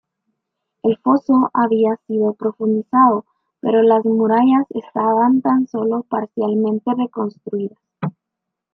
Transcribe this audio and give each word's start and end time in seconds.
El 0.81 0.97
foso 0.97 1.51
había 1.53 1.95
sido 2.07 2.33
profundizado 2.33 3.23
pero 3.59 3.83
las 3.83 4.03
murallas 4.03 4.65
estaban 4.71 5.43
tan 5.43 5.67
solo 5.67 6.01
parcialmente 6.09 6.91
reconstruidas. 6.97 7.77